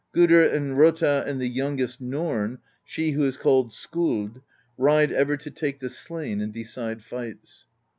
Gudr 0.15 0.41
and 0.51 0.79
Rota 0.79 1.23
and 1.27 1.39
the 1.39 1.47
youngest 1.47 2.01
Norn, 2.01 2.57
she 2.83 3.11
who 3.11 3.23
is 3.23 3.37
called 3.37 3.71
Skuld, 3.71 4.41
ride 4.75 5.11
ever 5.11 5.37
to 5.37 5.51
take 5.51 5.77
the 5.79 5.91
slain 5.91 6.41
and 6.41 6.51
decide 6.51 7.03
fights. 7.03 7.67